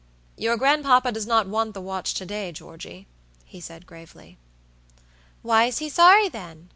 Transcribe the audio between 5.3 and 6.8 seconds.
"Why is he sorry, then?"